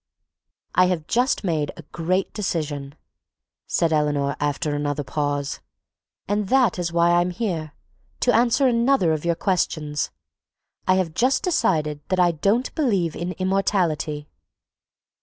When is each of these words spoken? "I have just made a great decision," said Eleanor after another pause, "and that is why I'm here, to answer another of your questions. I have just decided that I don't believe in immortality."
"I 0.73 0.85
have 0.85 1.05
just 1.05 1.43
made 1.43 1.69
a 1.77 1.83
great 1.91 2.33
decision," 2.33 2.95
said 3.67 3.93
Eleanor 3.93 4.35
after 4.39 4.73
another 4.73 5.03
pause, 5.03 5.59
"and 6.27 6.47
that 6.49 6.79
is 6.79 6.91
why 6.91 7.11
I'm 7.11 7.29
here, 7.29 7.73
to 8.21 8.33
answer 8.33 8.65
another 8.65 9.13
of 9.13 9.25
your 9.25 9.35
questions. 9.35 10.09
I 10.87 10.95
have 10.95 11.13
just 11.13 11.43
decided 11.43 12.01
that 12.07 12.19
I 12.19 12.31
don't 12.31 12.73
believe 12.73 13.15
in 13.15 13.33
immortality." 13.33 14.27